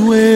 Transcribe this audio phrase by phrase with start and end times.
[0.00, 0.29] swear.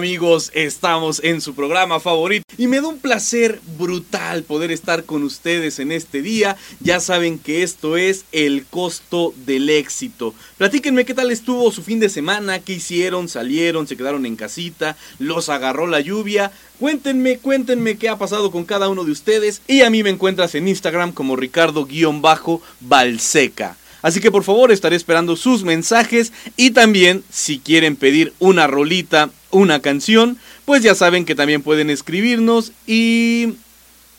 [0.00, 0.50] Amigos?
[0.54, 5.78] Estamos en su programa favorito y me da un placer brutal poder estar con ustedes
[5.78, 6.56] en este día.
[6.80, 10.34] Ya saben que esto es el costo del éxito.
[10.56, 14.96] Platíquenme qué tal estuvo su fin de semana, qué hicieron, salieron, se quedaron en casita,
[15.18, 16.50] los agarró la lluvia.
[16.78, 20.54] Cuéntenme, cuéntenme qué ha pasado con cada uno de ustedes y a mí me encuentras
[20.54, 23.76] en Instagram como Ricardo-Balseca.
[24.02, 29.30] Así que por favor estaré esperando sus mensajes y también si quieren pedir una rolita,
[29.50, 33.54] una canción, pues ya saben que también pueden escribirnos y...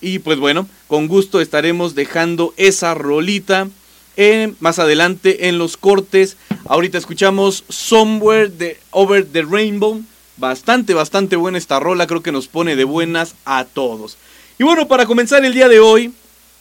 [0.04, 3.70] Y pues bueno, con gusto estaremos dejando esa rolita
[4.18, 6.38] eh, más adelante en los cortes.
[6.66, 10.02] Ahorita escuchamos Somewhere Over the Rainbow.
[10.38, 14.18] Bastante, bastante buena esta rola, creo que nos pone de buenas a todos.
[14.58, 16.12] Y bueno, para comenzar el día de hoy,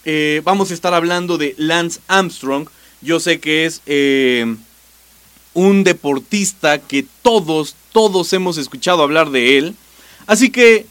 [0.04, 2.68] eh, vamos a estar hablando de Lance Armstrong.
[3.02, 4.56] Yo sé que es eh,
[5.54, 9.74] un deportista que todos, todos hemos escuchado hablar de él.
[10.26, 10.86] Así que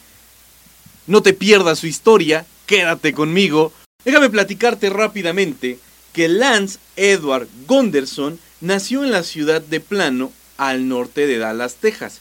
[1.08, 3.74] no te pierdas su historia, quédate conmigo.
[4.04, 5.80] Déjame platicarte rápidamente
[6.14, 12.20] que Lance Edward Gunderson nació en la ciudad de Plano, al norte de Dallas, Texas,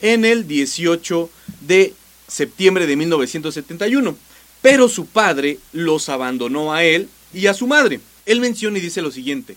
[0.00, 1.28] en el 18
[1.62, 1.94] de
[2.28, 4.16] septiembre de 1971.
[4.62, 8.00] Pero su padre los abandonó a él y a su madre.
[8.30, 9.56] Él menciona y dice lo siguiente,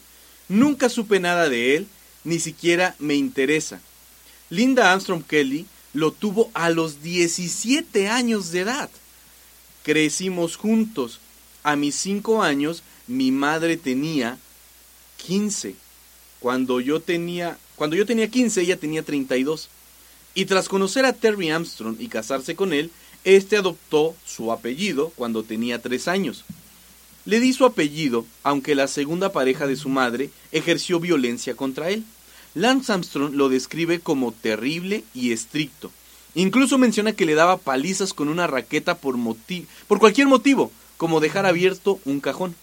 [0.49, 1.87] nunca supe nada de él,
[2.23, 3.79] ni siquiera me interesa.
[4.49, 8.89] Linda Armstrong Kelly lo tuvo a los 17 años de edad.
[9.83, 11.19] Crecimos juntos.
[11.61, 14.39] A mis 5 años mi madre tenía
[15.17, 15.75] 15.
[16.39, 19.69] Cuando yo tenía, cuando yo tenía 15 ella tenía 32.
[20.33, 22.89] Y tras conocer a Terry Armstrong y casarse con él,
[23.23, 26.43] este adoptó su apellido cuando tenía 3 años.
[27.25, 32.03] Le di su apellido, aunque la segunda pareja de su madre ejerció violencia contra él.
[32.53, 35.91] Lance Armstrong lo describe como terrible y estricto.
[36.35, 39.15] Incluso menciona que le daba palizas con una raqueta por,
[39.87, 42.55] por cualquier motivo, como dejar abierto un cajón.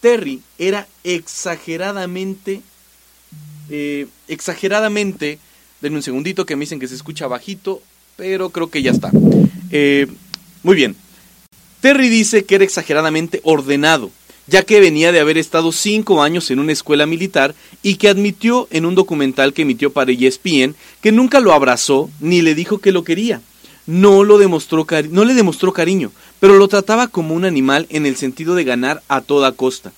[0.00, 2.62] Terry era exageradamente,
[3.68, 5.38] eh, exageradamente,
[5.80, 7.82] denme un segundito que me dicen que se escucha bajito,
[8.16, 9.10] pero creo que ya está.
[9.70, 10.06] Eh,
[10.62, 10.96] muy bien.
[11.80, 14.10] Terry dice que era exageradamente ordenado,
[14.48, 18.66] ya que venía de haber estado cinco años en una escuela militar y que admitió
[18.70, 22.90] en un documental que emitió para ESPN que nunca lo abrazó ni le dijo que
[22.90, 23.40] lo quería.
[23.86, 28.16] No, lo demostró no le demostró cariño, pero lo trataba como un animal en el
[28.16, 29.92] sentido de ganar a toda costa.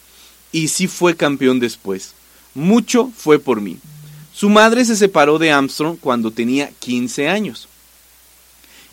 [0.52, 2.14] Y sí fue campeón después.
[2.54, 3.78] Mucho fue por mí.
[4.34, 7.68] Su madre se separó de Armstrong cuando tenía 15 años.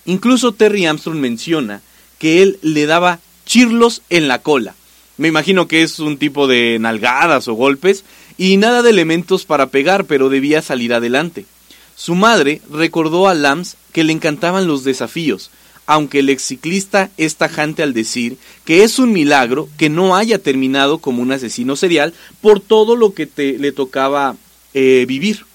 [0.06, 1.82] Incluso Terry Armstrong menciona
[2.20, 4.76] que él le daba chirlos en la cola.
[5.18, 8.04] Me imagino que es un tipo de nalgadas o golpes
[8.38, 11.46] y nada de elementos para pegar, pero debía salir adelante.
[11.96, 15.50] Su madre recordó a Lams que le encantaban los desafíos,
[15.88, 21.00] aunque el exciclista es tajante al decir que es un milagro que no haya terminado
[21.00, 23.28] como un asesino serial por todo lo que
[23.58, 24.36] le tocaba
[24.76, 25.46] eh, vivir.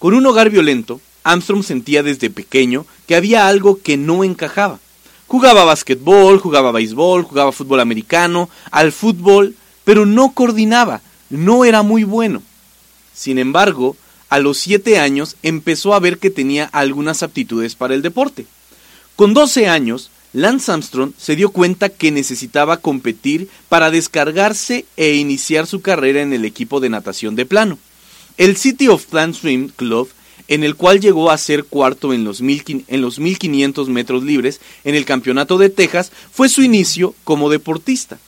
[0.00, 4.80] Con un hogar violento, Armstrong sentía desde pequeño que había algo que no encajaba.
[5.34, 12.04] Jugaba básquetbol, jugaba béisbol, jugaba fútbol americano, al fútbol, pero no coordinaba, no era muy
[12.04, 12.40] bueno.
[13.12, 13.96] Sin embargo,
[14.28, 18.46] a los siete años empezó a ver que tenía algunas aptitudes para el deporte.
[19.16, 25.66] Con 12 años, Lance Armstrong se dio cuenta que necesitaba competir para descargarse e iniciar
[25.66, 27.76] su carrera en el equipo de natación de plano.
[28.36, 30.08] El City of Plan Swim Club,
[30.48, 35.04] en el cual llegó a ser cuarto en los, los 1500 metros libres en el
[35.04, 38.18] Campeonato de Texas, fue su inicio como deportista.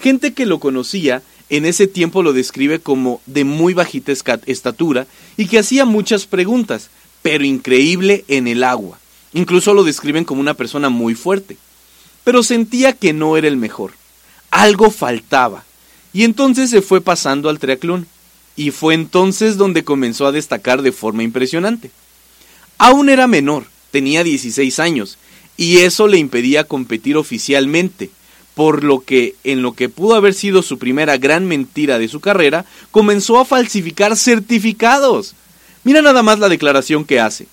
[0.00, 4.12] Gente que lo conocía en ese tiempo lo describe como de muy bajita
[4.46, 5.06] estatura
[5.36, 8.98] y que hacía muchas preguntas, pero increíble en el agua.
[9.34, 11.56] Incluso lo describen como una persona muy fuerte.
[12.24, 13.92] Pero sentía que no era el mejor.
[14.50, 15.64] Algo faltaba.
[16.12, 18.06] Y entonces se fue pasando al triatlón.
[18.56, 21.90] Y fue entonces donde comenzó a destacar de forma impresionante.
[22.78, 25.18] Aún era menor, tenía 16 años,
[25.56, 28.10] y eso le impedía competir oficialmente,
[28.54, 32.20] por lo que, en lo que pudo haber sido su primera gran mentira de su
[32.20, 35.34] carrera, comenzó a falsificar certificados.
[35.84, 37.46] Mira nada más la declaración que hace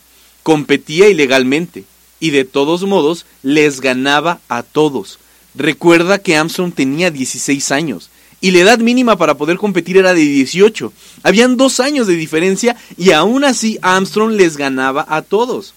[0.43, 1.83] competía ilegalmente
[2.19, 5.19] y de todos modos les ganaba a todos.
[5.55, 8.09] Recuerda que Armstrong tenía 16 años
[8.41, 10.93] y la edad mínima para poder competir era de 18.
[11.23, 15.73] Habían dos años de diferencia y aún así Armstrong les ganaba a todos.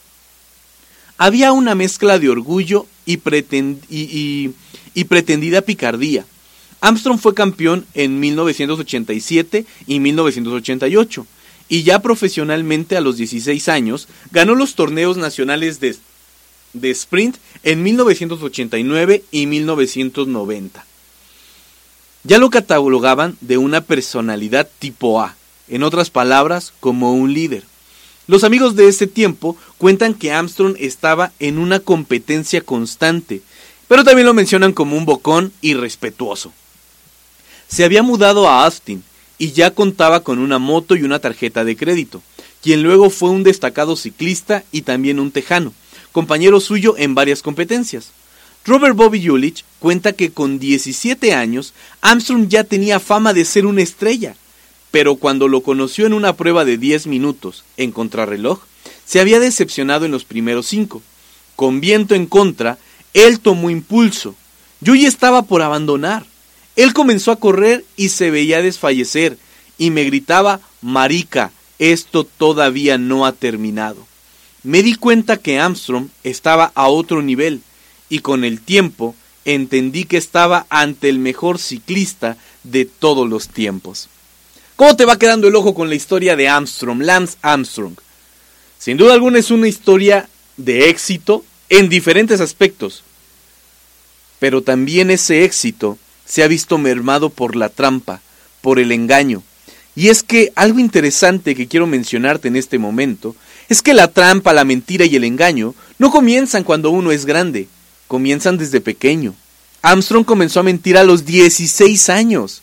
[1.19, 3.17] Había una mezcla de orgullo y,
[5.05, 6.25] pretendida picardía.
[6.81, 11.27] Armstrong fue campeón en 1987 y 1988
[11.69, 15.97] y ya profesionalmente a los 16 años ganó los torneos nacionales de,
[16.73, 20.92] de sprint en 1989 y 1990.
[22.25, 25.35] Ya lo catalogaban de una personalidad tipo A,
[25.69, 27.65] en otras palabras, como un líder.
[28.29, 33.43] Los amigos de ese tiempo cuentan que Armstrong estaba en una competencia constante,
[33.89, 36.53] pero también lo mencionan como un bocón irrespetuoso.
[37.67, 39.03] Se había mudado a Austin,
[39.39, 42.23] y ya contaba con una moto y una tarjeta de crédito,
[42.63, 45.75] quien luego fue un destacado ciclista y también un tejano,
[46.13, 48.13] compañero suyo en varias competencias.
[48.65, 53.83] Robert Bobby Yulich cuenta que con 17 años Armstrong ya tenía fama de ser una
[53.83, 54.37] estrella,
[54.93, 58.61] pero cuando lo conoció en una prueba de 10 minutos en contrarreloj,
[59.05, 61.03] se había decepcionado en los primeros cinco.
[61.57, 62.79] Con viento en contra,
[63.15, 64.37] él tomó impulso.
[64.81, 66.25] Yulich estaba por abandonar.
[66.77, 69.37] Él comenzó a correr y se veía desfallecer,
[69.77, 74.07] y me gritaba, Marica, esto todavía no ha terminado.
[74.63, 77.61] Me di cuenta que Armstrong estaba a otro nivel,
[78.13, 79.17] y con el tiempo
[79.47, 84.11] entendí que estaba ante el mejor ciclista de todos los tiempos.
[84.77, 87.95] ¿Cómo te va quedando el ojo con la historia de Armstrong, Lance Armstrong?
[88.79, 90.29] Sin duda alguna es una historia
[90.59, 93.03] de éxito en diferentes aspectos,
[94.39, 98.21] pero también ese éxito se ha visto mermado por la trampa,
[98.61, 99.43] por el engaño.
[99.97, 103.35] Y es que algo interesante que quiero mencionarte en este momento
[103.71, 107.69] es que la trampa, la mentira y el engaño no comienzan cuando uno es grande,
[108.13, 109.35] comienzan desde pequeño.
[109.81, 112.61] Armstrong comenzó a mentir a los 16 años.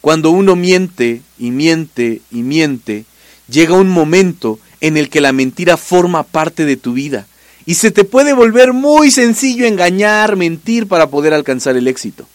[0.00, 3.04] Cuando uno miente y miente y miente,
[3.50, 7.26] llega un momento en el que la mentira forma parte de tu vida
[7.66, 12.26] y se te puede volver muy sencillo engañar, mentir para poder alcanzar el éxito.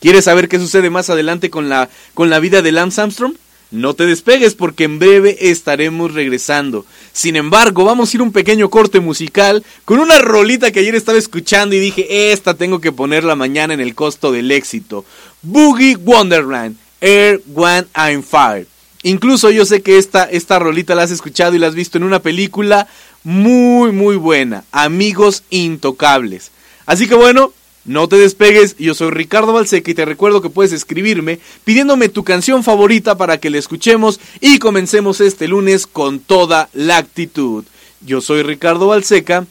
[0.00, 3.34] ¿Quieres saber qué sucede más adelante con la, con la vida de Lance Armstrong?
[3.70, 6.84] No te despegues porque en breve estaremos regresando.
[7.12, 11.18] Sin embargo, vamos a ir un pequeño corte musical con una rolita que ayer estaba
[11.18, 15.04] escuchando y dije, esta tengo que ponerla mañana en el costo del éxito.
[15.42, 18.66] Boogie Wonderland, Air One I'm Fire.
[19.02, 22.04] Incluso yo sé que esta, esta rolita la has escuchado y la has visto en
[22.04, 22.88] una película
[23.22, 26.50] muy muy buena, Amigos Intocables.
[26.86, 27.52] Así que bueno,
[27.84, 32.24] no te despegues, yo soy Ricardo Balseca y te recuerdo que puedes escribirme pidiéndome tu
[32.24, 37.64] canción favorita para que la escuchemos y comencemos este lunes con toda la actitud.
[38.00, 39.46] Yo soy Ricardo Balseca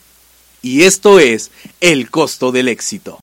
[0.62, 3.20] y esto es El costo del éxito.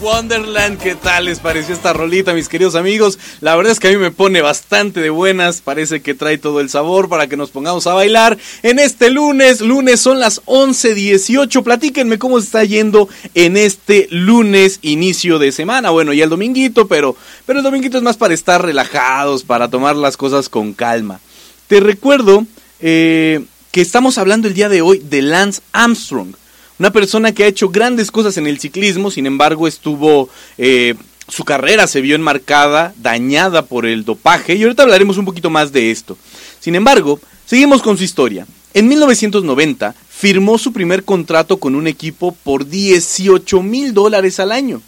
[0.00, 0.78] Wonderland.
[0.78, 3.18] ¿Qué tal les pareció esta rolita, mis queridos amigos?
[3.40, 5.60] La verdad es que a mí me pone bastante de buenas.
[5.60, 9.60] Parece que trae todo el sabor para que nos pongamos a bailar en este lunes.
[9.60, 11.62] Lunes son las 11:18.
[11.62, 15.90] Platíquenme cómo está yendo en este lunes, inicio de semana.
[15.90, 19.96] Bueno, ya el dominguito, pero, pero el dominguito es más para estar relajados, para tomar
[19.96, 21.20] las cosas con calma.
[21.68, 22.46] Te recuerdo
[22.80, 26.34] eh, que estamos hablando el día de hoy de Lance Armstrong
[26.78, 30.28] una persona que ha hecho grandes cosas en el ciclismo, sin embargo estuvo...
[30.58, 30.94] Eh,
[31.28, 35.72] su carrera se vio enmarcada, dañada por el dopaje, y ahorita hablaremos un poquito más
[35.72, 36.16] de esto.
[36.60, 38.46] Sin embargo, seguimos con su historia.
[38.74, 44.82] En 1990 firmó su primer contrato con un equipo por 18 mil dólares al año.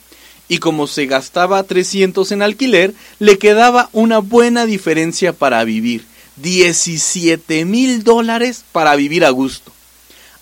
[0.49, 6.05] Y como se gastaba 300 en alquiler, le quedaba una buena diferencia para vivir.
[6.37, 9.73] 17 mil dólares para vivir a gusto.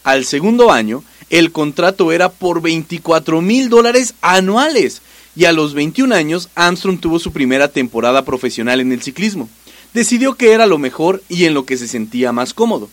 [0.04, 5.02] Al segundo año, el contrato era por 24 mil dólares anuales
[5.35, 9.49] y a los 21 años Armstrong tuvo su primera temporada profesional en el ciclismo.
[9.92, 12.88] Decidió que era lo mejor y en lo que se sentía más cómodo.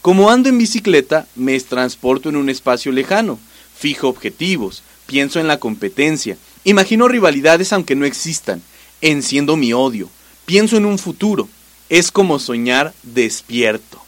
[0.00, 3.38] Como ando en bicicleta, me transporto en un espacio lejano,
[3.76, 8.62] fijo objetivos, pienso en la competencia, imagino rivalidades aunque no existan,
[9.00, 10.08] enciendo mi odio,
[10.44, 11.48] pienso en un futuro,
[11.88, 14.05] es como soñar despierto.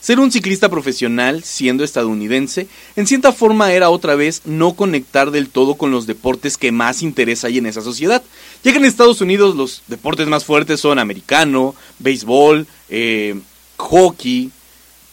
[0.00, 5.48] Ser un ciclista profesional, siendo estadounidense, en cierta forma era otra vez no conectar del
[5.48, 8.22] todo con los deportes que más interesa hay en esa sociedad,
[8.62, 13.40] ya que en Estados Unidos los deportes más fuertes son americano, béisbol, eh,
[13.76, 14.52] hockey,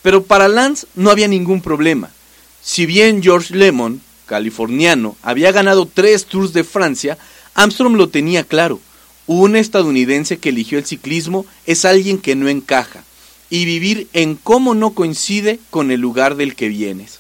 [0.04, 2.12] pero para Lance no había ningún problema.
[2.62, 7.18] Si bien George Lemon, californiano, había ganado tres Tours de Francia,
[7.56, 8.80] Armstrong lo tenía claro.
[9.26, 13.04] Un estadounidense que eligió el ciclismo es alguien que no encaja
[13.56, 17.20] y vivir en cómo no coincide con el lugar del que vienes.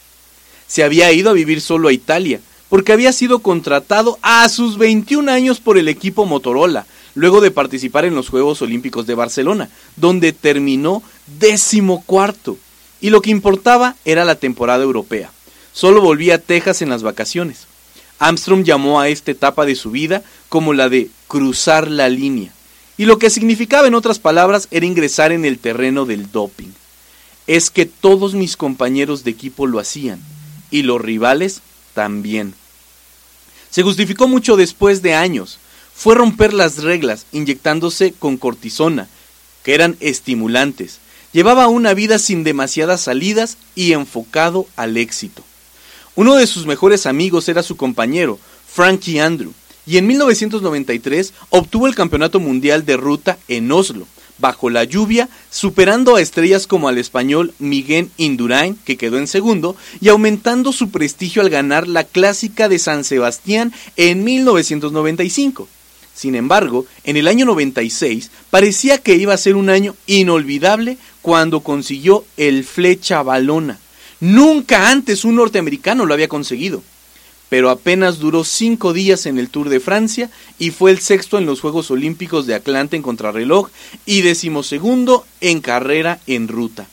[0.68, 5.32] Se había ido a vivir solo a Italia, porque había sido contratado a sus 21
[5.32, 10.34] años por el equipo Motorola, luego de participar en los Juegos Olímpicos de Barcelona, donde
[10.34, 11.02] terminó
[11.40, 12.58] décimo cuarto.
[13.00, 15.32] Y lo que importaba era la temporada europea.
[15.72, 17.68] Solo volvía a Texas en las vacaciones.
[18.20, 22.52] Armstrong llamó a esta etapa de su vida como la de cruzar la línea
[22.98, 26.72] y lo que significaba en otras palabras era ingresar en el terreno del doping.
[27.48, 30.20] Es que todos mis compañeros de equipo lo hacían
[30.72, 31.62] y los rivales
[31.94, 32.54] también.
[33.70, 35.60] Se justificó mucho después de años.
[35.94, 39.08] Fue romper las reglas inyectándose con cortisona,
[39.64, 41.00] que eran estimulantes.
[41.34, 45.44] Llevaba una vida sin demasiadas salidas y enfocado al éxito.
[46.16, 49.54] Uno de sus mejores amigos era su compañero, Frankie Andrew,
[49.86, 56.16] y en 1993 obtuvo el Campeonato Mundial de Ruta en Oslo, bajo la lluvia, superando
[56.16, 61.42] a estrellas como al español Miguel Indurain, que quedó en segundo, y aumentando su prestigio
[61.42, 65.68] al ganar la Clásica de San Sebastián en 1995.
[66.14, 71.60] Sin embargo, en el año 96 parecía que iba a ser un año inolvidable cuando
[71.60, 73.80] consiguió el flecha balona.
[74.22, 76.82] Nunca antes un norteamericano lo había conseguido
[77.50, 81.46] pero apenas duró cinco días en el Tour de Francia y fue el sexto en
[81.46, 83.70] los Juegos Olímpicos de Atlanta en contrarreloj
[84.06, 86.88] y decimosegundo en carrera en ruta.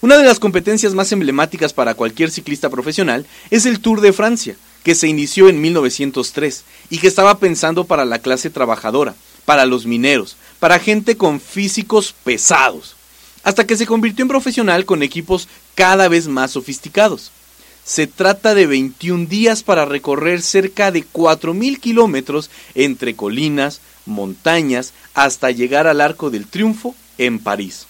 [0.00, 4.56] Una de las competencias más emblemáticas para cualquier ciclista profesional es el Tour de Francia,
[4.82, 9.14] que se inició en 1903 y que estaba pensando para la clase trabajadora,
[9.46, 12.96] para los mineros, para gente con físicos pesados,
[13.44, 17.30] hasta que se convirtió en profesional con equipos cada vez más sofisticados.
[17.84, 25.50] Se trata de 21 días para recorrer cerca de 4.000 kilómetros entre colinas, montañas, hasta
[25.50, 27.86] llegar al Arco del Triunfo en París.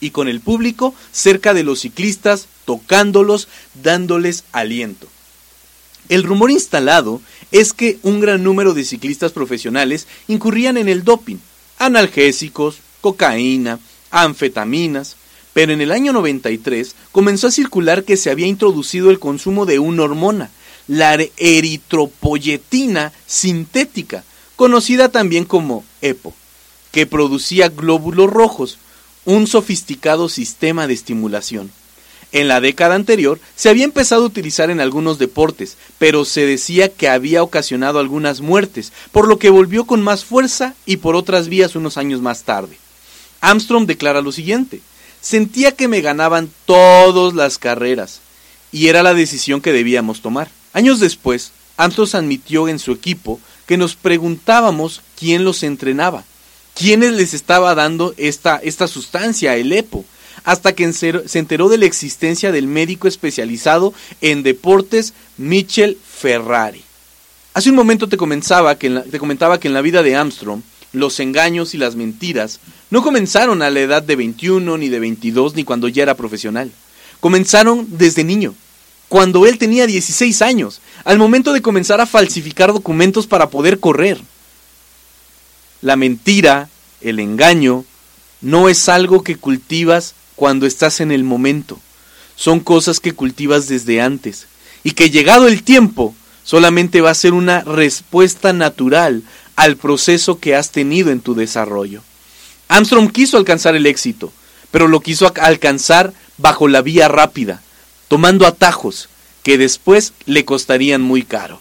[0.00, 3.48] Y con el público cerca de los ciclistas, tocándolos,
[3.82, 5.08] dándoles aliento.
[6.08, 7.20] El rumor instalado
[7.52, 11.36] es que un gran número de ciclistas profesionales incurrían en el doping,
[11.78, 13.78] analgésicos, cocaína,
[14.10, 15.16] anfetaminas,
[15.52, 19.78] pero en el año 93 comenzó a circular que se había introducido el consumo de
[19.78, 20.50] una hormona,
[20.88, 24.24] la eritropoyetina sintética,
[24.56, 26.34] conocida también como EPO,
[26.90, 28.78] que producía glóbulos rojos,
[29.24, 31.70] un sofisticado sistema de estimulación.
[32.32, 36.88] En la década anterior se había empezado a utilizar en algunos deportes, pero se decía
[36.88, 41.48] que había ocasionado algunas muertes, por lo que volvió con más fuerza y por otras
[41.48, 42.78] vías unos años más tarde.
[43.42, 44.80] Armstrong declara lo siguiente,
[45.22, 48.20] Sentía que me ganaban todas las carreras
[48.72, 50.50] y era la decisión que debíamos tomar.
[50.72, 56.24] Años después, Antos admitió en su equipo que nos preguntábamos quién los entrenaba,
[56.74, 60.04] quiénes les estaba dando esta, esta sustancia, el EPO,
[60.44, 66.82] hasta que se enteró de la existencia del médico especializado en deportes Michel Ferrari.
[67.54, 71.20] Hace un momento te, comenzaba que te comentaba que en la vida de Armstrong los
[71.20, 75.64] engaños y las mentiras no comenzaron a la edad de 21 ni de 22 ni
[75.64, 76.70] cuando ya era profesional.
[77.20, 78.54] Comenzaron desde niño,
[79.08, 84.20] cuando él tenía 16 años, al momento de comenzar a falsificar documentos para poder correr.
[85.80, 86.68] La mentira,
[87.00, 87.84] el engaño,
[88.40, 91.78] no es algo que cultivas cuando estás en el momento.
[92.36, 94.46] Son cosas que cultivas desde antes
[94.82, 99.22] y que llegado el tiempo solamente va a ser una respuesta natural
[99.56, 102.02] al proceso que has tenido en tu desarrollo.
[102.68, 104.32] Armstrong quiso alcanzar el éxito,
[104.70, 107.62] pero lo quiso alcanzar bajo la vía rápida,
[108.08, 109.08] tomando atajos
[109.42, 111.60] que después le costarían muy caro.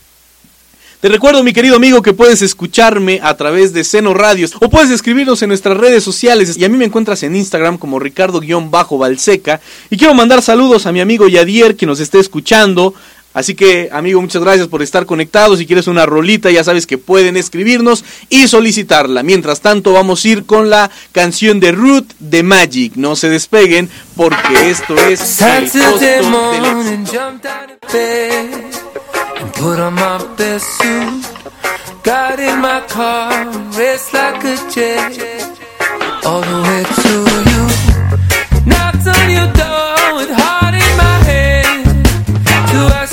[1.02, 4.92] Te recuerdo, mi querido amigo, que puedes escucharme a través de Seno Radios o puedes
[4.92, 6.56] escribirnos en nuestras redes sociales.
[6.60, 9.62] Y a mí me encuentras en Instagram como Ricardo-Balseca.
[9.90, 12.94] Y quiero mandar saludos a mi amigo Yadier que nos esté escuchando,
[13.34, 15.60] Así que, amigo, muchas gracias por estar conectados.
[15.60, 19.24] Si quieres una rolita, ya sabes que pueden escribirnos y solicitarla.
[19.24, 22.94] Mientras tanto, vamos a ir con la canción de Root de Magic.
[22.96, 26.02] No se despeguen porque esto es el costo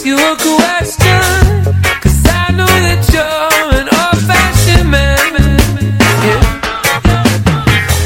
[0.08, 1.20] you a question.
[2.02, 5.32] Cause I know that you're an old fashioned man.
[6.26, 6.42] Yeah.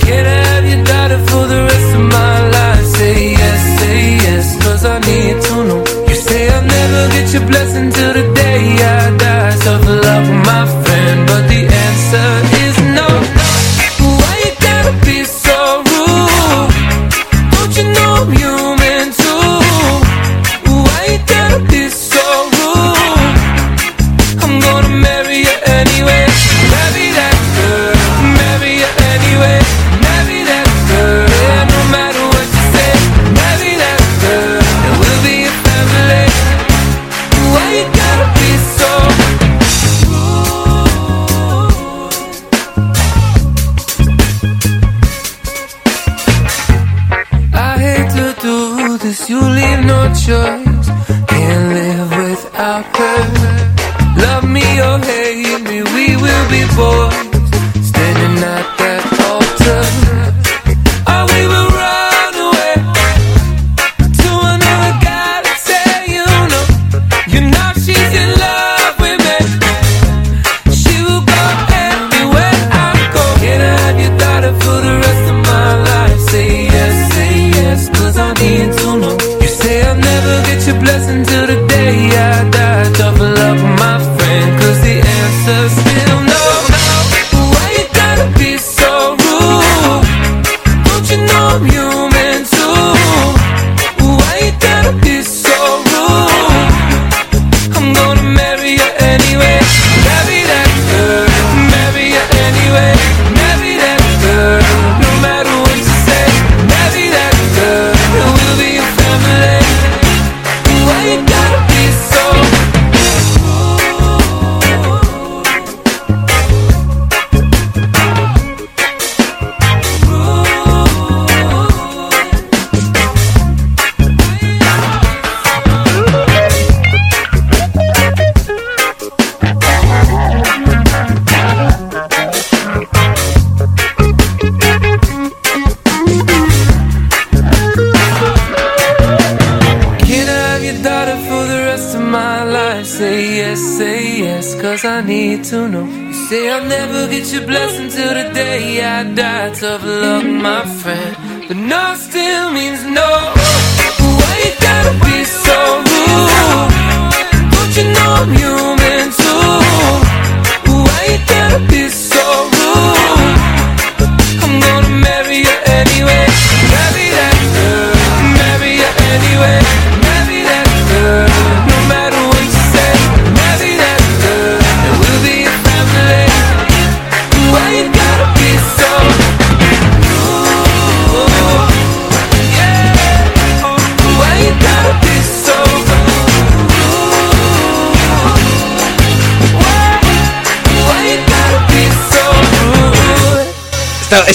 [0.06, 2.84] Can I have your daughter for the rest of my life?
[2.98, 5.82] Say yes, say yes, cause I need to know.
[6.08, 8.62] You say I'll never get your blessing till the day
[8.94, 9.56] I die.
[9.64, 12.41] Tough love, my friend, but the answer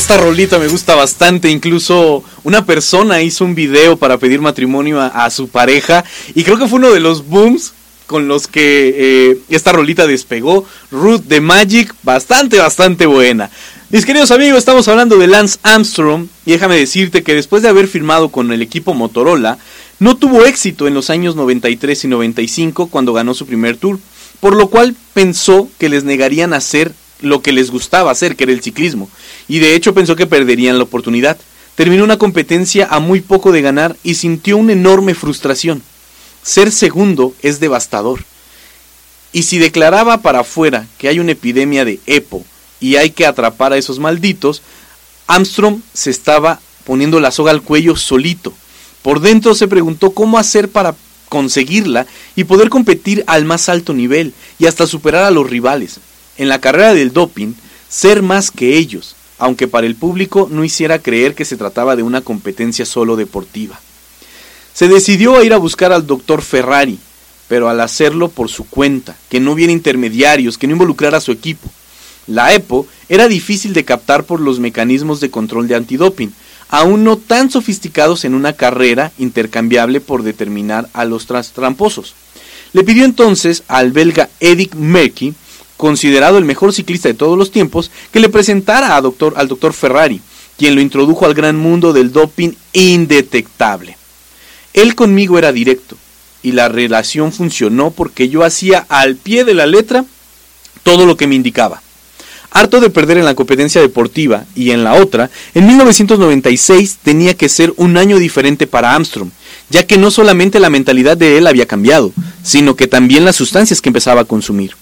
[0.07, 5.29] Esta, rolita me gusta bastante, incluso una persona hizo un video para pedir matrimonio a,
[5.29, 7.73] su pareja y creo que fue uno de los booms
[8.05, 10.65] con los que eh, esta rolita despegó.
[10.91, 13.51] Ruth de Magic, bastante, bastante buena.
[13.89, 17.89] Mis queridos amigos, estamos hablando de Lance Armstrong y déjame decirte que después de haber
[17.89, 19.57] firmado con el equipo Motorola,
[19.99, 23.99] no tuvo éxito en los años 93 y 95 cuando ganó su primer tour,
[24.39, 28.53] por lo cual pensó que les negarían hacer lo que les gustaba hacer, que era
[28.53, 29.09] el ciclismo,
[29.47, 31.37] y de hecho pensó que perderían la oportunidad.
[31.75, 35.83] Terminó una competencia a muy poco de ganar y sintió una enorme frustración.
[36.41, 38.23] Ser segundo es devastador.
[39.31, 42.43] Y si declaraba para afuera que hay una epidemia de EPO
[42.79, 44.61] y hay que atrapar a esos malditos,
[45.27, 48.53] Armstrong se estaba poniendo la soga al cuello solito.
[49.01, 50.95] Por dentro se preguntó cómo hacer para
[51.29, 55.99] conseguirla y poder competir al más alto nivel y hasta superar a los rivales.
[56.37, 57.53] En la carrera del doping,
[57.89, 62.03] ser más que ellos, aunque para el público no hiciera creer que se trataba de
[62.03, 63.79] una competencia solo deportiva.
[64.73, 66.99] Se decidió a ir a buscar al doctor Ferrari,
[67.47, 71.31] pero al hacerlo por su cuenta, que no hubiera intermediarios, que no involucrara a su
[71.31, 71.69] equipo.
[72.27, 76.33] La EPO era difícil de captar por los mecanismos de control de antidoping,
[76.69, 82.15] aún no tan sofisticados en una carrera intercambiable por determinar a los tramposos.
[82.73, 85.33] Le pidió entonces al belga Edic Merckx
[85.77, 90.21] considerado el mejor ciclista de todos los tiempos, que le presentara doctor, al doctor Ferrari,
[90.57, 93.95] quien lo introdujo al gran mundo del doping indetectable.
[94.73, 95.95] Él conmigo era directo,
[96.43, 100.05] y la relación funcionó porque yo hacía al pie de la letra
[100.83, 101.81] todo lo que me indicaba.
[102.49, 107.49] Harto de perder en la competencia deportiva y en la otra, en 1996 tenía que
[107.49, 109.29] ser un año diferente para Armstrong,
[109.69, 112.13] ya que no solamente la mentalidad de él había cambiado,
[112.43, 114.75] sino que también las sustancias que empezaba a consumir.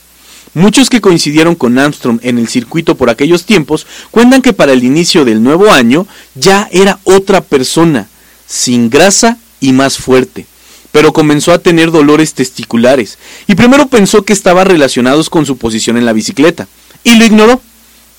[0.55, 4.85] Muchos que coincidieron con Armstrong en el circuito por aquellos tiempos cuentan que para el
[4.85, 8.07] inicio del nuevo año ya era otra persona,
[8.47, 10.45] sin grasa y más fuerte,
[10.93, 15.97] pero comenzó a tener dolores testiculares y primero pensó que estaban relacionados con su posición
[15.97, 16.69] en la bicicleta
[17.03, 17.61] y lo ignoró,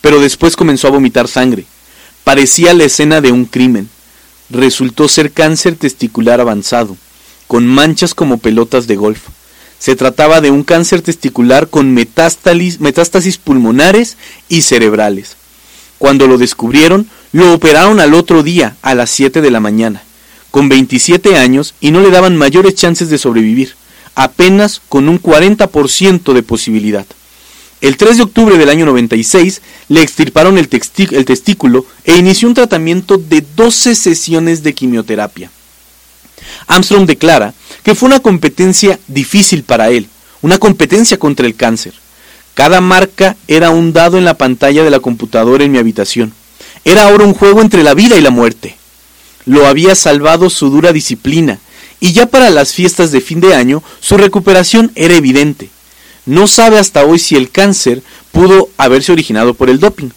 [0.03, 1.65] pero después comenzó a vomitar sangre.
[2.23, 3.89] Parecía la escena de un crimen.
[4.51, 6.99] Resultó ser cáncer testicular avanzado,
[7.47, 9.21] con manchas como pelotas de golf.
[9.79, 14.17] Se trataba de un cáncer testicular con metástasis, pulmonares
[14.49, 15.37] y cerebrales.
[15.99, 20.03] Cuando lo descubrieron, lo operaron al otro día, a las 7 de la mañana,
[20.51, 23.75] con 27 años y no le daban mayores chances de sobrevivir,
[24.15, 27.07] apenas con un 40% de posibilidad.
[27.83, 30.69] El 3 de octubre del año 96 le extirparon el,
[31.11, 35.51] el, testículo e inició un tratamiento de 12 sesiones de quimioterapia.
[36.67, 40.09] Armstrong declara que fue una competencia difícil para él,
[40.43, 41.95] una competencia contra el cáncer.
[42.55, 46.33] Cada marca era un dado en la pantalla de la computadora en mi habitación.
[46.85, 48.77] Era ahora un juego entre la vida y la muerte.
[49.45, 51.59] Lo había salvado su dura disciplina,
[52.01, 55.71] y ya para las fiestas de fin de año su recuperación era evidente.
[56.25, 60.11] No sabe hasta hoy si el cáncer pudo haberse originado por el doping.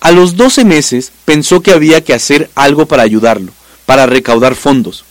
[0.00, 3.52] A los 12 meses pensó que había que hacer algo para ayudarlo,
[3.84, 5.04] para recaudar fondos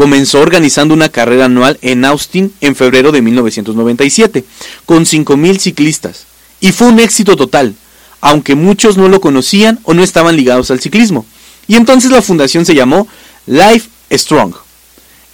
[0.00, 4.46] comenzó organizando una carrera anual en Austin en febrero de 1997,
[4.86, 6.24] con 5.000 ciclistas.
[6.58, 7.74] Y fue un éxito total,
[8.22, 11.26] aunque muchos no lo conocían o no estaban ligados al ciclismo.
[11.68, 13.08] Y entonces la fundación se llamó
[13.44, 14.54] Life Strong.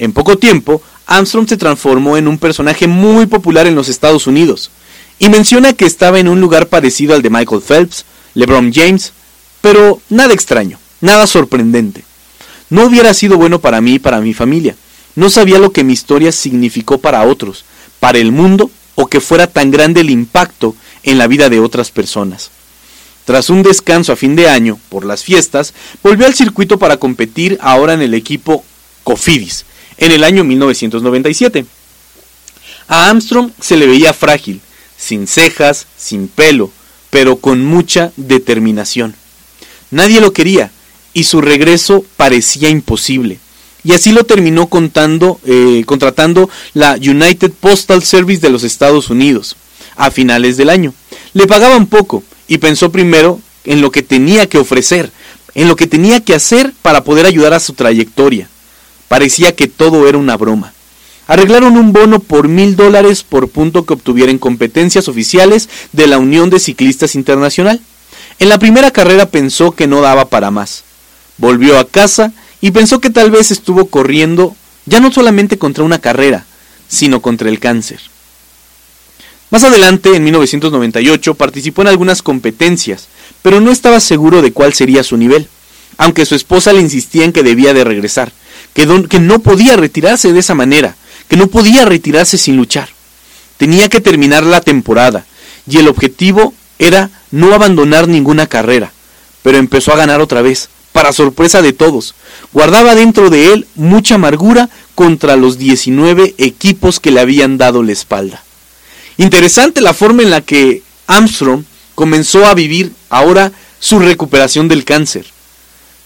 [0.01, 4.73] En poco tiempo, Armstrong se transformó en un personaje muy popular en los Estados Unidos,
[5.21, 9.13] y menciona que estaba en un lugar parecido al de Michael Phelps, LeBron James,
[9.61, 12.03] pero nada extraño, nada sorprendente.
[12.71, 14.77] No hubiera sido bueno para mí y para mi familia.
[15.15, 17.65] No sabía lo que mi historia significó para otros,
[18.01, 21.91] para el mundo o que fuera tan grande el impacto en la vida de otras
[21.91, 22.51] personas.
[23.25, 27.59] Tras un descanso a fin de año por las fiestas, volvió al circuito para competir
[27.61, 28.65] ahora en el equipo
[29.05, 29.65] Cofidis,
[29.99, 31.67] en el año 1997.
[32.89, 34.61] A Armstrong se le veía frágil,
[34.97, 36.71] sin cejas, sin pelo,
[37.11, 39.15] pero con mucha determinación.
[39.91, 40.71] Nadie lo quería,
[41.17, 43.39] y su regreso parecía imposible.
[43.83, 49.57] Y así lo terminó contando, eh, contratando la United Postal Service de los Estados Unidos
[49.97, 50.93] a finales del año.
[51.33, 55.11] Le pagaban poco y pensó primero en lo que tenía que ofrecer,
[55.55, 58.51] en lo que tenía que hacer para poder ayudar a su trayectoria.
[59.09, 60.75] Parecía que todo era una broma.
[61.29, 66.19] Arreglaron un bono por mil dólares por punto que obtuviera en competencias oficiales de la
[66.19, 67.81] Unión de Ciclistas Internacional.
[68.39, 70.85] En la primera carrera pensó que no daba para más.
[71.39, 75.99] Volvió a casa y pensó que tal vez estuvo corriendo ya no solamente contra una
[75.99, 76.47] carrera,
[76.89, 78.01] sino contra el cáncer.
[79.51, 83.09] Más adelante, en 1998, participó en algunas competencias,
[83.43, 85.49] pero no estaba seguro de cuál sería su nivel,
[85.99, 88.33] aunque su esposa le insistía en que debía de regresar,
[88.75, 90.97] que, que no podía retirarse de esa manera,
[91.29, 92.89] que no podía retirarse sin luchar.
[93.57, 95.25] tenía que terminar la temporada
[95.67, 98.93] y el objetivo era no abandonar ninguna carrera,
[99.43, 102.15] pero empezó a ganar otra vez, para sorpresa de todos.
[102.55, 107.93] Guardaba dentro de él mucha amargura contra los 19 equipos que le habían dado la
[107.93, 108.43] espalda.
[109.19, 115.27] Interesante la forma en la que Armstrong comenzó a vivir ahora su recuperación del cáncer.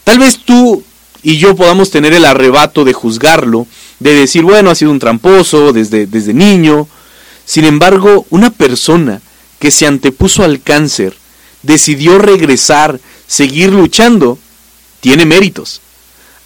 [0.03, 0.83] Tal vez tú
[1.23, 3.69] y yo podamos tener el arrebato de juzgarlo,
[4.01, 6.89] de decir, bueno, ha sido un tramposo desde, desde niño.
[7.45, 9.21] Sin embargo, una persona
[9.61, 11.17] que se antepuso al cáncer,
[11.63, 12.99] decidió regresar,
[13.29, 14.37] seguir luchando,
[15.01, 15.81] tiene méritos.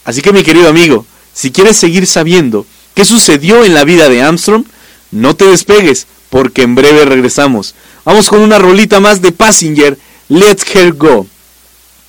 [0.05, 4.23] Así que mi querido amigo, si quieres seguir sabiendo qué sucedió en la vida de
[4.23, 4.65] Armstrong,
[5.11, 7.75] no te despegues, porque en breve regresamos.
[8.05, 11.27] Vamos con una rolita más de Passenger, Let's Her Go.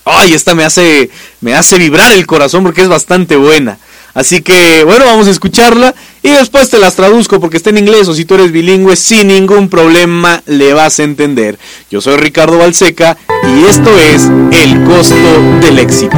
[0.03, 1.10] Ay, esta me hace,
[1.41, 3.79] me hace vibrar el corazón porque es bastante buena.
[4.13, 5.93] Así que, bueno, vamos a escucharla
[6.25, 9.27] y después te las traduzco porque está en inglés o si tú eres bilingüe, sin
[9.27, 11.59] ningún problema le vas a entender.
[11.91, 15.15] Yo soy Ricardo Balseca y esto es El costo
[15.61, 16.17] del éxito.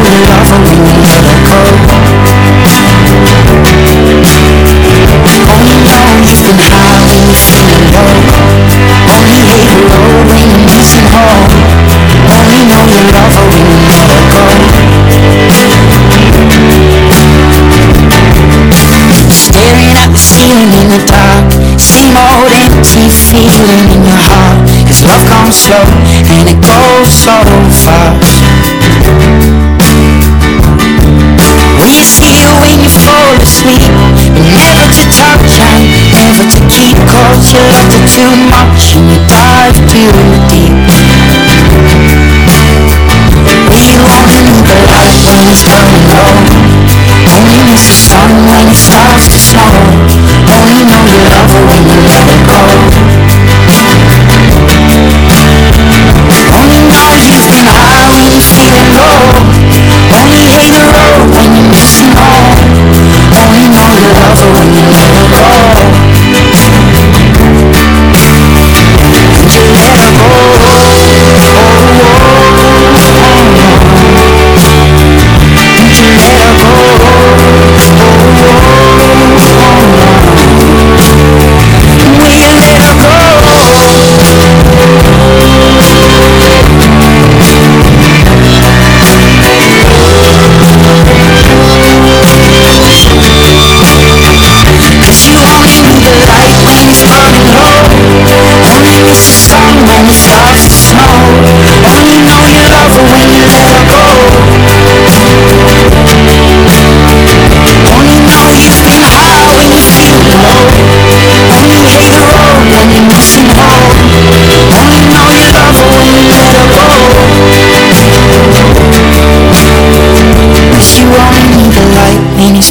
[0.00, 1.60] let go
[5.50, 8.08] Only know you've been high when you're feeling low
[9.12, 11.52] Only hate the road when you're missing home
[12.32, 14.00] Only know you love when you go
[19.30, 21.52] Staring at the ceiling in the dark.
[21.78, 24.68] Same old empty feeling in your heart.
[24.86, 25.84] Cause love comes slow
[26.30, 27.34] and it goes so
[27.84, 28.39] fast
[31.90, 33.82] we see you when you fall asleep.
[33.82, 39.10] And never to touch and never to keep Cause you loved it too much and
[39.10, 40.10] you dive too
[40.46, 40.70] deep.
[43.70, 45.99] We need the light when it's burning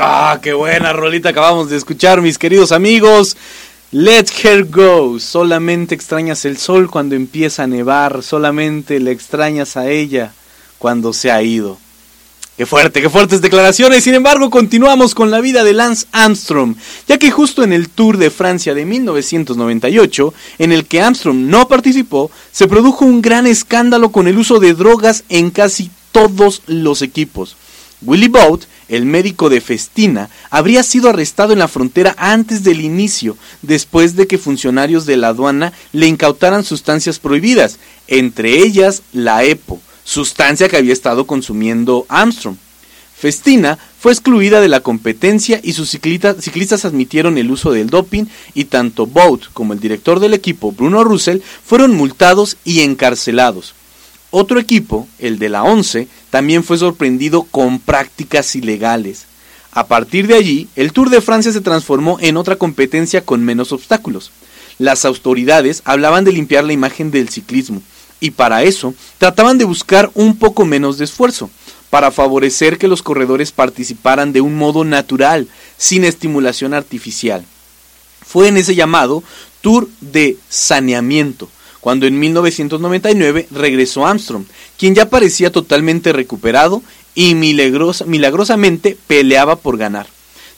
[0.00, 3.36] Ah, qué buena rolita acabamos de escuchar, mis queridos amigos.
[3.90, 5.18] Let her go.
[5.18, 8.22] Solamente extrañas el sol cuando empieza a nevar.
[8.22, 10.32] Solamente le extrañas a ella
[10.78, 11.78] cuando se ha ido.
[12.56, 14.04] Qué fuerte, qué fuertes declaraciones.
[14.04, 16.76] Sin embargo, continuamos con la vida de Lance Armstrong,
[17.08, 21.66] ya que justo en el Tour de Francia de 1998, en el que Armstrong no
[21.66, 27.02] participó, se produjo un gran escándalo con el uso de drogas en casi todos los
[27.02, 27.56] equipos.
[28.02, 33.36] Willie Boat, el médico de Festina, habría sido arrestado en la frontera antes del inicio,
[33.62, 39.80] después de que funcionarios de la aduana le incautaran sustancias prohibidas, entre ellas la EPO
[40.08, 42.56] sustancia que había estado consumiendo Armstrong.
[43.14, 48.24] Festina fue excluida de la competencia y sus ciclistas admitieron el uso del doping
[48.54, 53.74] y tanto Boat como el director del equipo, Bruno Russell, fueron multados y encarcelados.
[54.30, 59.24] Otro equipo, el de la 11, también fue sorprendido con prácticas ilegales.
[59.72, 63.72] A partir de allí, el Tour de Francia se transformó en otra competencia con menos
[63.72, 64.30] obstáculos.
[64.78, 67.82] Las autoridades hablaban de limpiar la imagen del ciclismo,
[68.20, 71.48] y para eso trataban de buscar un poco menos de esfuerzo,
[71.88, 75.48] para favorecer que los corredores participaran de un modo natural,
[75.78, 77.44] sin estimulación artificial.
[78.26, 79.22] Fue en ese llamado
[79.62, 81.48] Tour de Saneamiento,
[81.80, 84.44] cuando en 1999 regresó Armstrong,
[84.78, 86.82] quien ya parecía totalmente recuperado
[87.14, 90.06] y milagrosamente peleaba por ganar.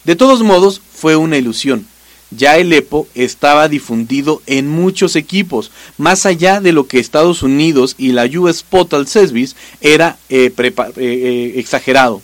[0.05, 1.87] De todos modos, fue una ilusión,
[2.31, 7.95] ya el EPO estaba difundido en muchos equipos, más allá de lo que Estados Unidos
[7.99, 12.23] y la US Postal Service era eh, eh, eh, exagerado.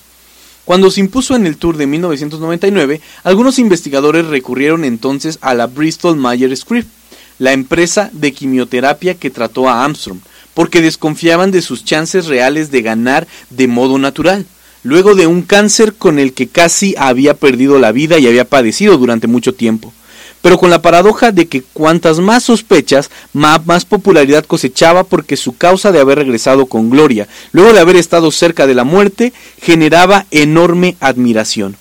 [0.65, 6.17] Cuando se impuso en el Tour de 1999, algunos investigadores recurrieron entonces a la Bristol
[6.17, 6.87] Myers Squibb,
[7.39, 10.21] la empresa de quimioterapia que trató a Armstrong,
[10.55, 14.47] porque desconfiaban de sus chances reales de ganar de modo natural
[14.87, 18.97] luego de un cáncer con el que casi había perdido la vida y había padecido
[18.97, 19.93] durante mucho tiempo.
[20.43, 25.91] Pero con la paradoja de que cuantas más sospechas, más, popularidad cosechaba porque su causa
[25.91, 30.97] de haber regresado con gloria, luego de haber estado cerca de la muerte, generaba enorme
[31.01, 31.77] admiración.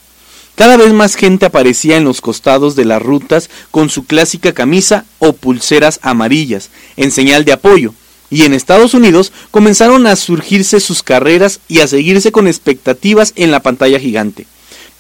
[0.55, 5.03] Cada vez más gente aparecía en los costados de las rutas con su clásica camisa
[5.19, 7.93] o pulseras amarillas, en señal de apoyo,
[8.29, 13.51] y en Estados Unidos comenzaron a surgirse sus carreras y a seguirse con expectativas en
[13.51, 14.47] la pantalla gigante.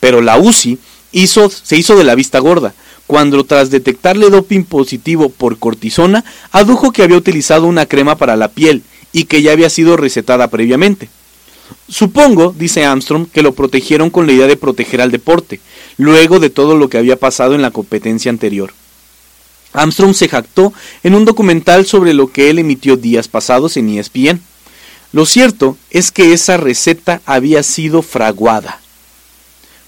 [0.01, 0.77] Pero la UCI
[1.13, 2.73] hizo, se hizo de la vista gorda,
[3.07, 8.49] cuando tras detectarle doping positivo por cortisona, adujo que había utilizado una crema para la
[8.49, 8.83] piel
[9.13, 11.07] y que ya había sido recetada previamente.
[11.87, 15.59] Supongo, dice Armstrong, que lo protegieron con la idea de proteger al deporte,
[15.97, 18.73] luego de todo lo que había pasado en la competencia anterior.
[19.73, 24.41] Armstrong se jactó en un documental sobre lo que él emitió días pasados en ESPN.
[25.11, 28.79] Lo cierto es que esa receta había sido fraguada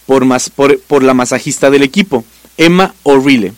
[0.06, 2.24] por, la masajista del equipo,
[2.58, 3.54] Emma O'Reilly.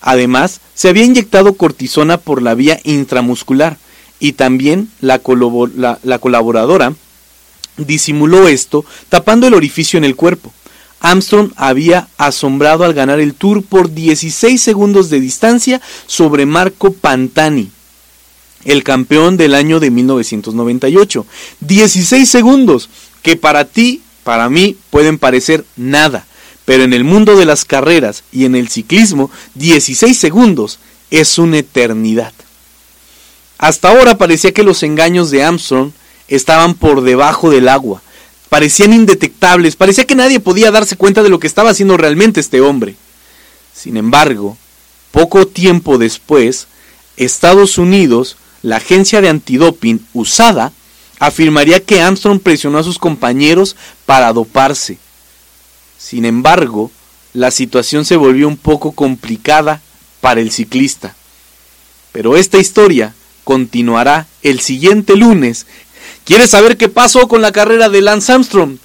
[0.00, 3.78] Además, se había inyectado cortisona por la vía intramuscular
[4.18, 5.20] y también la,
[6.02, 6.94] la colaboradora
[7.76, 10.52] disimuló esto tapando el orificio en el cuerpo.
[11.00, 17.70] Armstrong había asombrado al ganar el Tour por 16 segundos de distancia sobre Marco Pantani,
[18.64, 21.26] el campeón del año de 1998.
[21.60, 22.88] 16 segundos,
[23.22, 26.24] que para ti, para mí, pueden parecer nada,
[26.64, 30.78] pero en el mundo de las carreras y en el ciclismo, 16 segundos
[31.10, 32.32] es una eternidad.
[33.58, 35.92] Hasta ahora parecía que los engaños de Armstrong
[36.28, 38.02] estaban por debajo del agua,
[38.48, 42.60] parecían indetectables, parecía que nadie podía darse cuenta de lo que estaba haciendo realmente este
[42.60, 42.96] hombre.
[43.74, 44.56] Sin embargo,
[45.10, 46.68] poco tiempo después,
[47.16, 50.72] Estados Unidos, la agencia de antidoping usada,
[51.18, 54.98] afirmaría que Armstrong presionó a sus compañeros para doparse.
[55.98, 56.90] Sin embargo,
[57.32, 59.80] la situación se volvió un poco complicada
[60.20, 61.14] para el ciclista.
[62.12, 65.66] Pero esta historia continuará el siguiente lunes
[66.24, 68.78] ¿Quieres saber qué pasó con la carrera de Lance Armstrong?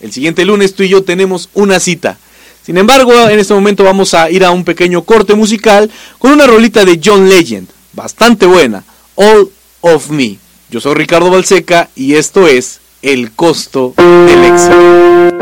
[0.00, 2.18] El siguiente lunes tú y yo tenemos una cita.
[2.64, 6.46] Sin embargo, en este momento vamos a ir a un pequeño corte musical con una
[6.46, 8.84] rolita de John Legend, bastante buena,
[9.16, 9.50] All
[9.80, 10.38] of Me.
[10.70, 15.41] Yo soy Ricardo Balseca y esto es El costo del éxito.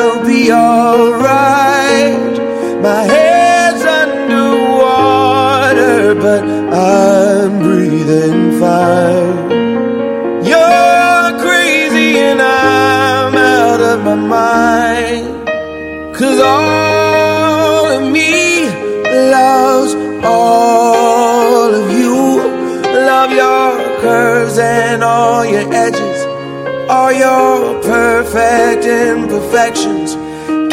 [0.41, 2.33] be alright.
[2.81, 4.55] My head's underwater,
[6.15, 9.37] but I'm breathing fine.
[10.51, 15.27] You're crazy and I'm out of my mind.
[16.15, 18.65] Cause all of me
[19.35, 22.17] loves all of you.
[23.11, 23.69] Love your
[24.01, 26.19] curves and all your edges,
[26.89, 30.00] all your perfect imperfections.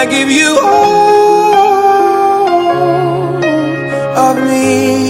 [0.00, 1.90] I give you all
[4.30, 5.09] of me.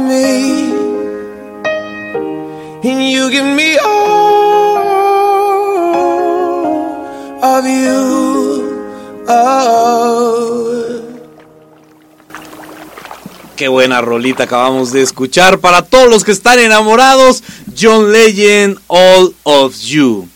[0.00, 0.70] me.
[3.12, 3.76] You give me.
[3.82, 4.10] Oh.
[13.56, 15.58] Qué buena rolita acabamos de escuchar.
[15.58, 17.42] Para todos los que están enamorados,
[17.78, 20.26] John Legend, All of You.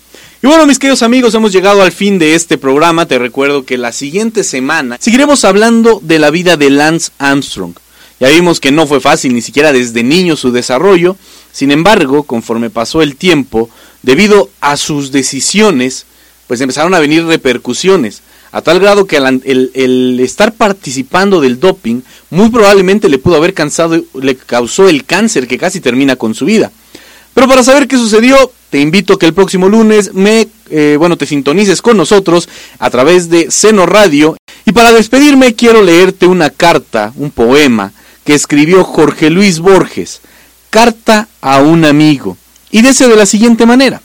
[0.43, 3.07] Y bueno, mis queridos amigos, hemos llegado al fin de este programa.
[3.07, 7.75] Te recuerdo que la siguiente semana seguiremos hablando de la vida de Lance Armstrong.
[8.21, 11.17] Ya vimos que no fue fácil ni siquiera desde niño su desarrollo.
[11.53, 13.69] Sin embargo, conforme pasó el tiempo,
[14.03, 16.07] debido a sus decisiones,
[16.47, 18.23] pues empezaron a venir repercusiones.
[18.53, 23.53] A tal grado que el, el- estar participando del doping muy probablemente le pudo haber
[23.53, 26.71] cansado, le causó el cáncer que casi termina con su vida.
[27.35, 31.17] Pero para saber qué sucedió, te invito a que el próximo lunes me, eh, bueno,
[31.19, 32.49] te sintonices con nosotros
[32.79, 34.37] a través de Seno Radio.
[34.65, 37.93] Y para despedirme quiero leerte una carta, un poema
[38.25, 40.21] que escribió Jorge Luis Borges,
[40.71, 42.37] Carta a un amigo,
[42.71, 44.03] y dice de la siguiente manera,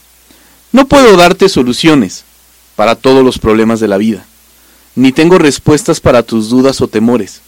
[0.71, 2.25] no puedo darte soluciones
[2.75, 4.25] para todos los problemas de la vida,
[4.95, 7.41] ni tengo respuestas para tus dudas o temores,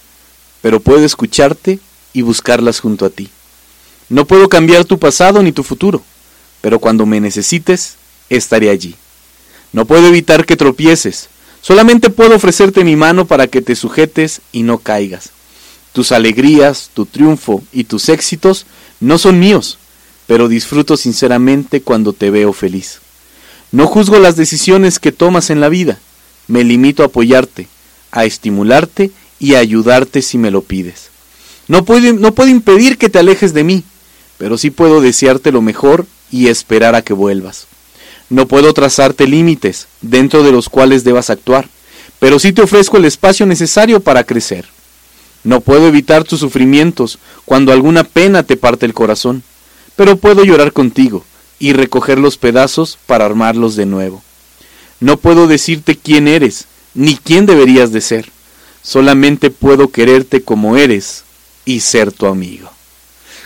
[0.62, 1.80] pero puedo escucharte
[2.14, 3.30] y buscarlas junto a ti.
[4.10, 6.02] No puedo cambiar tu pasado ni tu futuro,
[6.62, 7.98] pero cuando me necesites,
[8.30, 8.96] estaré allí.
[9.72, 11.30] No puedo evitar que tropieces,
[11.62, 15.30] solamente puedo ofrecerte mi mano para que te sujetes y no caigas.
[15.94, 18.66] Tus alegrías, tu triunfo y tus éxitos
[19.00, 19.78] no son míos,
[20.28, 23.00] pero disfruto sinceramente cuando te veo feliz.
[23.72, 26.00] No juzgo las decisiones que tomas en la vida,
[26.48, 27.68] me limito a apoyarte,
[28.12, 31.10] a estimularte y a ayudarte si me lo pides.
[31.68, 33.84] No puedo, no puedo impedir que te alejes de mí,
[34.38, 37.68] pero sí puedo desearte lo mejor y esperar a que vuelvas.
[38.30, 41.68] No puedo trazarte límites dentro de los cuales debas actuar,
[42.20, 44.66] pero sí te ofrezco el espacio necesario para crecer.
[45.44, 49.44] No puedo evitar tus sufrimientos cuando alguna pena te parte el corazón,
[49.96, 51.26] pero puedo llorar contigo
[51.60, 54.22] y recoger los pedazos para armarlos de nuevo.
[55.00, 58.32] No puedo decirte quién eres, ni quién deberías de ser.
[58.84, 61.24] Solamente puedo quererte como eres
[61.66, 62.72] y ser tu amigo.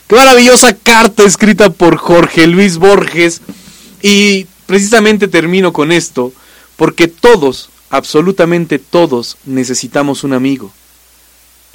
[0.07, 3.41] Qué maravillosa carta escrita por Jorge Luis Borges.
[4.01, 6.31] Y precisamente termino con esto,
[6.75, 10.71] porque todos, absolutamente todos, necesitamos un amigo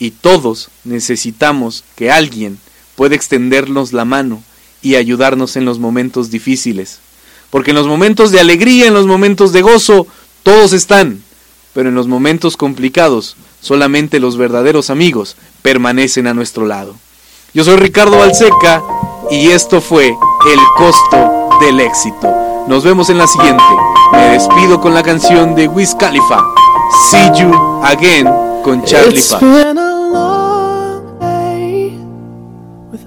[0.01, 2.59] y todos necesitamos que alguien
[2.97, 4.43] pueda extendernos la mano
[4.83, 6.99] y ayudarnos en los momentos difíciles.
[7.51, 10.07] Porque en los momentos de alegría, en los momentos de gozo,
[10.43, 11.23] todos están,
[11.75, 16.97] pero en los momentos complicados, solamente los verdaderos amigos permanecen a nuestro lado.
[17.53, 18.83] Yo soy Ricardo Balseca
[19.31, 22.65] y esto fue El costo del éxito.
[22.69, 23.63] Nos vemos en la siguiente.
[24.13, 26.43] Me despido con la canción de Wiz Khalifa.
[27.11, 28.27] See you again
[28.63, 29.21] con Charlie